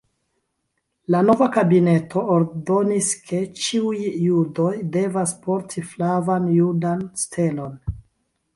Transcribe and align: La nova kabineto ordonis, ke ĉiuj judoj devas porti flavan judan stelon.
La 1.15 1.19
nova 1.25 1.47
kabineto 1.57 2.23
ordonis, 2.37 3.11
ke 3.29 3.43
ĉiuj 3.65 4.01
judoj 4.23 4.73
devas 4.99 5.37
porti 5.47 5.85
flavan 5.93 6.49
judan 6.57 7.07
stelon. 7.25 7.81